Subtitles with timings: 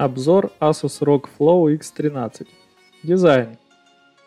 [0.00, 2.46] Обзор Asus ROG Flow X13.
[3.02, 3.58] Дизайн.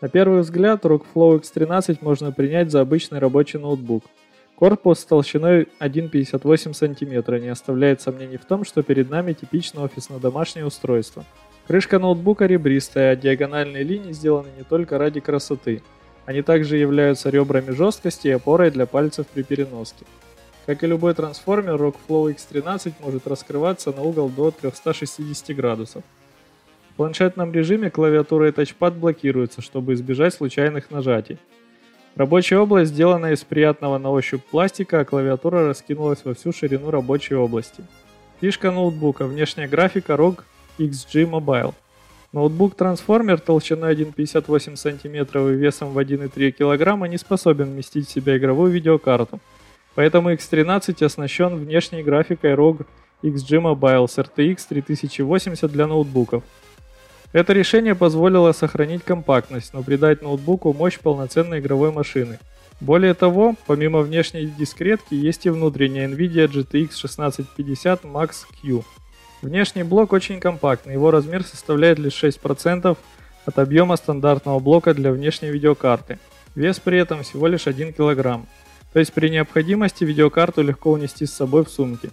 [0.02, 4.04] На первый взгляд ROG Flow X13 можно принять за обычный рабочий ноутбук.
[4.56, 10.68] Корпус с толщиной 1,58 см не оставляет сомнений в том, что перед нами типичное офисно-домашнее
[10.68, 11.26] устройство.
[11.66, 15.82] Крышка ноутбука ребристая, а диагональные линии сделаны не только ради красоты.
[16.28, 20.06] Они также являются ребрами жесткости и опорой для пальцев при переноске.
[20.66, 26.04] Как и любой трансформер, Rockflow X13 может раскрываться на угол до 360 градусов.
[26.92, 31.38] В планшетном режиме клавиатура и тачпад блокируются, чтобы избежать случайных нажатий.
[32.16, 37.36] Рабочая область сделана из приятного на ощупь пластика, а клавиатура раскинулась во всю ширину рабочей
[37.36, 37.84] области.
[38.40, 40.44] Фишка ноутбука– внешняя графика ROG
[40.78, 41.74] XG Mobile.
[42.32, 48.72] Ноутбук-трансформер толщиной 1,58 см и весом в 1,3 кг не способен вместить в себя игровую
[48.72, 49.42] видеокарту–
[49.96, 52.86] Поэтому X13 оснащен внешней графикой ROG
[53.22, 56.44] XG Mobile с RTX 3080 для ноутбуков.
[57.32, 62.40] Это решение позволило сохранить компактность, но придать ноутбуку мощь полноценной игровой машины.
[62.80, 68.84] Более того, помимо внешней дискретки, есть и внутренняя NVIDIA GTX 1650 Max Q.
[69.42, 72.98] Внешний блок очень компактный, его размер составляет лишь 6%
[73.46, 76.20] от объема стандартного блока для внешней видеокарты.
[76.56, 78.42] Вес при этом всего лишь 1 кг.
[78.94, 82.12] То есть при необходимости видеокарту легко унести с собой в сумке.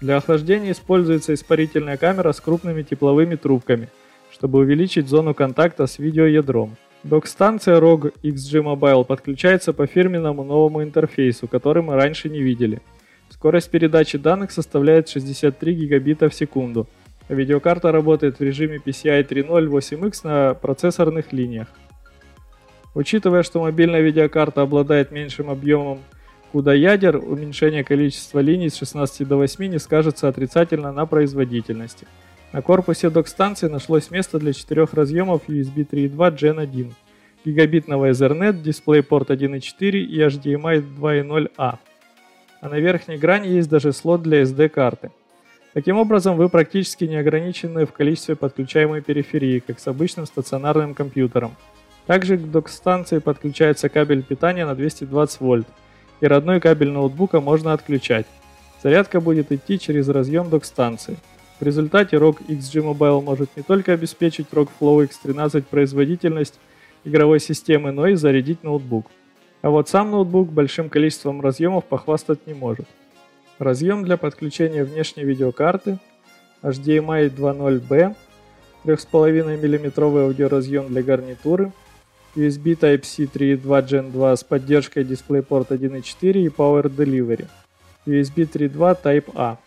[0.00, 3.88] Для охлаждения используется испарительная камера с крупными тепловыми трубками,
[4.32, 6.76] чтобы увеличить зону контакта с видеоядром.
[7.04, 12.80] Док-станция ROG XG Mobile подключается по фирменному новому интерфейсу, который мы раньше не видели.
[13.28, 16.88] Скорость передачи данных составляет 63 гигабита в секунду.
[17.28, 21.68] Видеокарта работает в режиме PCI 3.0 8X на процессорных линиях.
[22.94, 26.00] Учитывая, что мобильная видеокарта обладает меньшим объемом
[26.54, 32.06] куда ядер уменьшение количества линий с 16 до 8 не скажется отрицательно на производительности.
[32.52, 36.94] На корпусе док-станции нашлось место для четырех разъемов USB 3.2 Gen 1,
[37.44, 41.78] гигабитного Ethernet, DisplayPort 1.4 и HDMI 2.0A.
[42.60, 45.10] А на верхней грани есть даже слот для SD-карты.
[45.72, 51.56] Таким образом, вы практически не ограничены в количестве подключаемой периферии, как с обычным стационарным компьютером.
[52.06, 55.66] Также к док-станции подключается кабель питания на 220 вольт,
[56.24, 58.24] и родной кабель ноутбука можно отключать.
[58.82, 61.18] Зарядка будет идти через разъем док-станции.
[61.60, 66.58] В результате ROG XG Mobile может не только обеспечить ROG Flow X13 производительность
[67.04, 69.06] игровой системы, но и зарядить ноутбук.
[69.60, 72.86] А вот сам ноутбук большим количеством разъемов похвастать не может.
[73.58, 75.98] Разъем для подключения внешней видеокарты,
[76.62, 78.16] HDMI 2.0B,
[78.84, 81.70] 3,5 мм аудиоразъем для гарнитуры–
[82.36, 87.46] USB Type-C 3.2 Gen 2 с поддержкой DisplayPort 1.4 и Power Delivery.
[88.06, 89.58] USB 3.2 Type-A.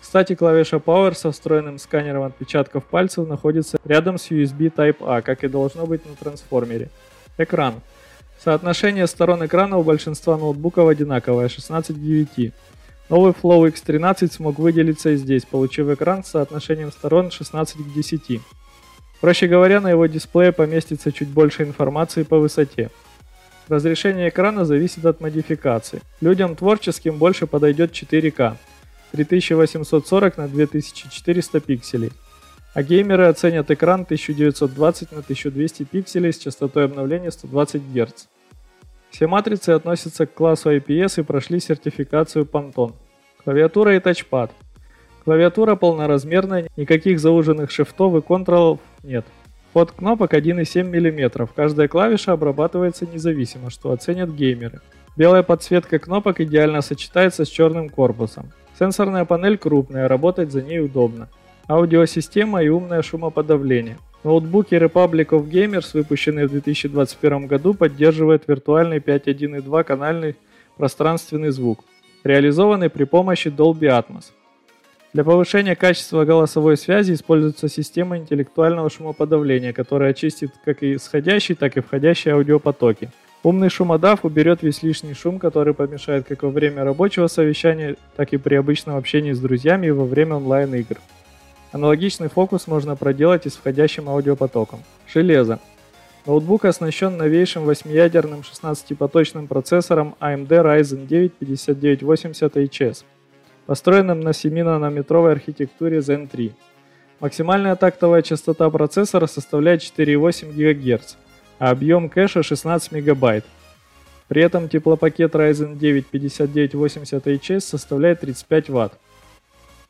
[0.00, 5.48] Кстати, клавиша Power со встроенным сканером отпечатков пальцев находится рядом с USB Type-A, как и
[5.48, 6.90] должно быть на трансформере.
[7.38, 7.74] Экран.
[8.42, 12.52] Соотношение сторон экрана у большинства ноутбуков одинаковое, 16 к 9.
[13.08, 18.40] Новый Flow X13 смог выделиться и здесь, получив экран с соотношением сторон 16 к 10.
[19.22, 22.90] Проще говоря, на его дисплее поместится чуть больше информации по высоте.
[23.68, 26.00] Разрешение экрана зависит от модификации.
[26.20, 28.56] Людям творческим больше подойдет 4К
[29.12, 32.10] 3840 на 2400 пикселей.
[32.74, 38.26] А геймеры оценят экран 1920 на 1200 пикселей с частотой обновления 120 Гц.
[39.10, 42.94] Все матрицы относятся к классу IPS и прошли сертификацию Pantone.
[43.44, 44.50] Клавиатура и тачпад–
[45.24, 49.24] Клавиатура полноразмерная, никаких зауженных шифтов и контролов нет.
[49.72, 54.80] Ход кнопок 1,7 мм, каждая клавиша обрабатывается независимо, что оценят геймеры.
[55.16, 58.50] Белая подсветка кнопок идеально сочетается с черным корпусом.
[58.76, 61.28] Сенсорная панель крупная, работать за ней удобно.
[61.68, 63.98] Аудиосистема и умное шумоподавление.
[64.24, 70.36] Ноутбуки Republic of Gamers, выпущенные в 2021 году, поддерживают виртуальный 5.1.2 канальный
[70.76, 71.84] пространственный звук,
[72.24, 74.32] реализованный при помощи Dolby Atmos.
[75.12, 81.76] Для повышения качества голосовой связи используется система интеллектуального шумоподавления, которая очистит как и исходящий, так
[81.76, 83.10] и входящие аудиопотоки.
[83.42, 88.38] Умный шумодав уберет весь лишний шум, который помешает как во время рабочего совещания, так и
[88.38, 90.96] при обычном общении с друзьями и во время онлайн-игр.
[91.72, 94.82] Аналогичный фокус можно проделать и с входящим аудиопотоком.
[95.12, 95.58] Железо.
[96.24, 103.04] Ноутбук оснащен новейшим 8-ядерным 16-поточным процессором AMD Ryzen 9 5980 HS
[103.72, 106.52] построенным на 7-нанометровой архитектуре Zen 3.
[107.20, 111.14] Максимальная тактовая частота процессора составляет 4,8 ГГц,
[111.58, 113.42] а объем кэша 16 МБ.
[114.28, 118.92] При этом теплопакет Ryzen 9 5980HS составляет 35 Вт.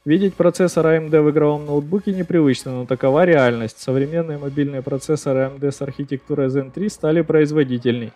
[0.04, 3.80] Видеть процессор AMD в игровом ноутбуке непривычно, но такова реальность.
[3.80, 8.12] Современные мобильные процессоры AMD с архитектурой Zen 3 стали производительней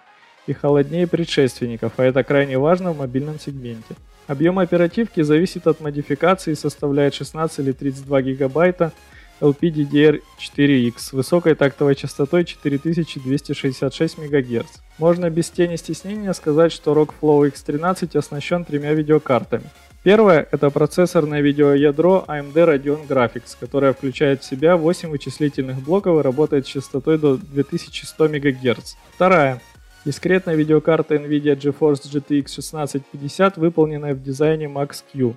[0.46, 3.96] и холоднее предшественников, а это крайне важно в мобильном сегменте.
[4.26, 8.92] Объем оперативки зависит от модификации и составляет 16 или 32 гигабайта
[9.40, 14.66] LPDDR4X с высокой тактовой частотой 4266 МГц.
[14.98, 19.64] Можно без тени стеснения сказать, что Rockflow X13 оснащен тремя видеокартами.
[20.02, 26.22] Первое– это процессорное видеоядро AMD Radeon Graphics, которое включает в себя 8 вычислительных блоков и
[26.22, 28.94] работает с частотой до 2100 МГц.
[29.14, 29.60] Вторая
[30.06, 35.34] Дискретная видеокарта NVIDIA GeForce GTX 1650, выполненная в дизайне Max-Q.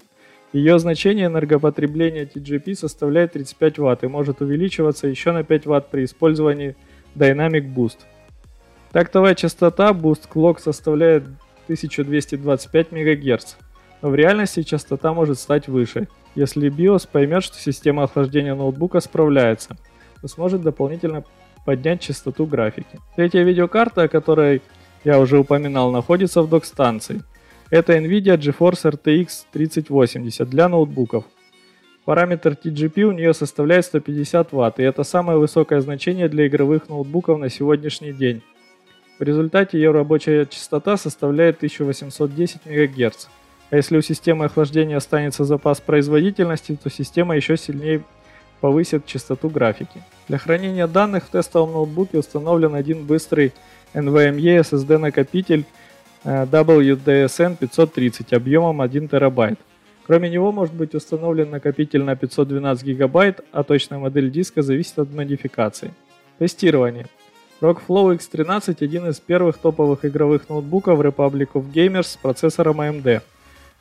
[0.53, 6.03] Ее значение энергопотребления TGP составляет 35 Вт и может увеличиваться еще на 5 Вт при
[6.05, 6.75] использовании
[7.15, 7.97] Dynamic Boost.
[8.91, 11.23] Тактовая частота Boost Clock составляет
[11.63, 13.55] 1225 МГц,
[14.03, 16.07] но в реальности частота может стать выше.
[16.35, 19.77] Если BIOS поймет, что система охлаждения ноутбука справляется,
[20.21, 21.23] то сможет дополнительно
[21.69, 22.99] поднять частоту графики.
[23.15, 24.63] Третья видеокарта, о которой
[25.03, 27.21] я уже упоминал, находится в док-станции.
[27.69, 31.25] Это NVIDIA GeForce RTX 3080 для ноутбуков.
[32.05, 37.37] Параметр TGP у нее составляет 150 Вт, и это самое высокое значение для игровых ноутбуков
[37.37, 38.41] на сегодняшний день.
[39.19, 43.27] В результате ее рабочая частота составляет 1810 МГц.
[43.69, 48.01] А если у системы охлаждения останется запас производительности, то система еще сильнее
[48.59, 50.03] повысит частоту графики.
[50.27, 53.53] Для хранения данных в тестовом ноутбуке установлен один быстрый
[53.93, 55.65] NVMe SSD накопитель
[56.23, 59.59] э, WDSN 530 объемом 1 терабайт.
[60.05, 65.13] Кроме него может быть установлен накопитель на 512 гигабайт, а точная модель диска зависит от
[65.13, 65.93] модификации.
[66.39, 67.07] Тестирование.
[67.61, 73.21] Rockflow X13 один из первых топовых игровых ноутбуков Republic of Gamers с процессором AMD.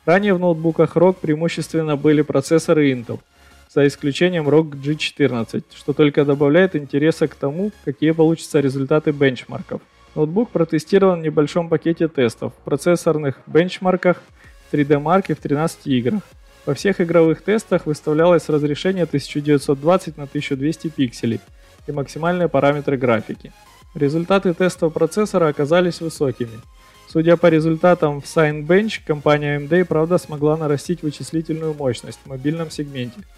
[0.05, 3.19] Ранее в ноутбуках ROG преимущественно были процессоры Intel–
[3.73, 9.81] за исключением ROG G14, что только добавляет интереса к тому, какие получатся результаты бенчмарков.
[10.15, 14.23] Ноутбук протестирован в небольшом пакете тестов, в процессорных бенчмарках,
[14.71, 16.21] 3D Mark и в 13 играх.
[16.65, 21.39] Во всех игровых тестах выставлялось разрешение 1920 на 1200 пикселей
[21.87, 23.51] и максимальные параметры графики.
[23.93, 26.59] Результаты тестов процессора оказались высокими.
[27.07, 33.21] Судя по результатам в Signbench, компания AMD правда смогла нарастить вычислительную мощность в мобильном сегменте–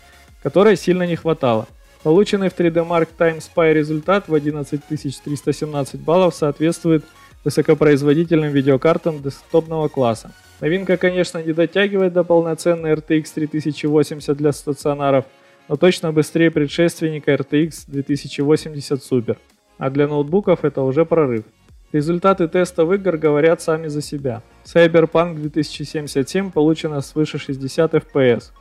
[0.42, 1.68] которой сильно не хватало.
[2.04, 7.04] Полученный в 3D Mark Time Spy результат в 11317 баллов соответствует
[7.44, 10.32] высокопроизводительным видеокартам десктопного класса.
[10.60, 15.26] Новинка, конечно, не дотягивает до полноценной RTX 3080 для стационаров,
[15.68, 19.38] но точно быстрее предшественника RTX 2080 Super.
[19.78, 21.46] А для ноутбуков это уже прорыв.
[21.92, 24.44] Результаты тестов игр говорят сами за себя.
[24.64, 28.52] Cyberpunk 2077 получено свыше 60 FPS,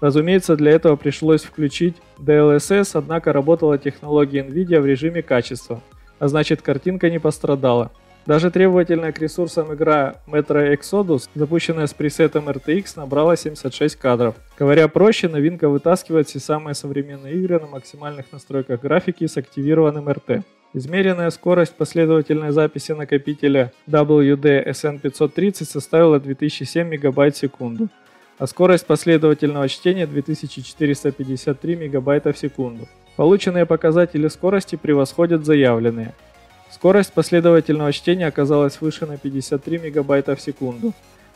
[0.00, 5.80] Разумеется, для этого пришлось включить DLSS, однако работала технология NVIDIA в режиме качества,
[6.18, 7.90] а значит картинка не пострадала.
[8.26, 14.34] Даже требовательная к ресурсам игра Metro Exodus, запущенная с пресетом RTX, набрала 76 кадров.
[14.58, 20.42] Говоря проще, новинка вытаскивает все самые современные игры на максимальных настройках графики с активированным RT.
[20.74, 27.88] Измеренная скорость последовательной записи накопителя WD SN530 составила 2007 МБ в секунду
[28.38, 32.88] а скорость последовательного чтения 2453 МБ в секунду.
[33.16, 36.14] Полученные показатели скорости превосходят заявленные.
[36.70, 40.92] Скорость последовательного чтения оказалась выше на 53 МБ в секунду,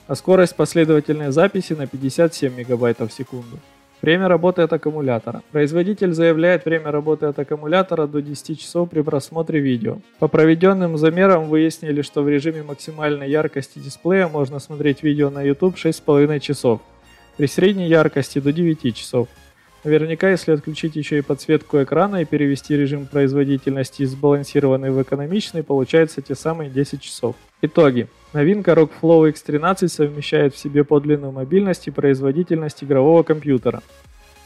[0.07, 3.59] а скорость последовательной записи на 57 МБ в секунду.
[4.03, 5.43] Время работы от аккумулятора.
[5.53, 9.99] Производитель заявляет время работы от аккумулятора до 10 часов при просмотре видео.
[10.19, 15.77] По проведенным замерам выяснили, что в режиме максимальной яркости дисплея можно смотреть видео на YouTube
[15.77, 16.81] 6,5 часов.
[17.37, 19.29] При средней яркости до 9 часов.
[19.85, 25.63] Наверняка, если отключить еще и подсветку экрана и перевести режим производительности из сбалансированный в экономичный,
[25.63, 27.37] получается те самые 10 часов.
[27.63, 28.09] Итоги.
[28.33, 33.83] Новинка Rockflow X13 совмещает в себе подлинную мобильность и производительность игрового компьютера.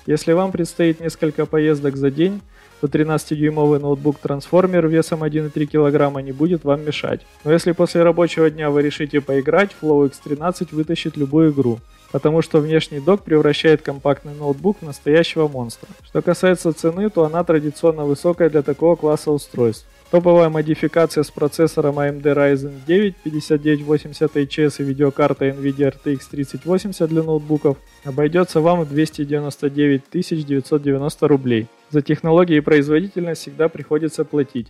[0.06, 2.40] Если вам предстоит несколько поездок за день,
[2.80, 7.20] то 13-дюймовый ноутбук-трансформер весом 1,3 кг не будет вам мешать.
[7.44, 11.78] Но если после рабочего дня вы решите поиграть, Flow X13 вытащит любую игру,
[12.10, 15.88] потому что внешний док превращает компактный ноутбук в настоящего монстра.
[16.04, 19.86] Что касается цены, то она традиционно высокая для такого класса устройств.
[20.14, 27.78] Топовая модификация с процессором AMD Ryzen 9 5980HS и видеокартой NVIDIA RTX 3080 для ноутбуков
[28.04, 31.66] обойдется вам в 299 990 рублей.
[31.90, 34.68] За технологии и производительность всегда приходится платить.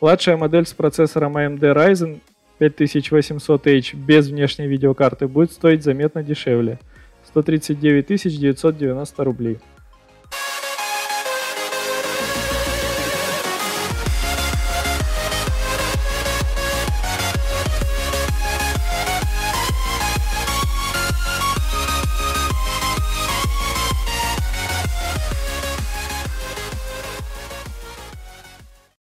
[0.00, 2.20] Младшая модель с процессором AMD Ryzen
[2.60, 6.78] 5800H без внешней видеокарты будет стоить заметно дешевле–
[7.26, 8.06] 139
[8.38, 9.58] 990 рублей.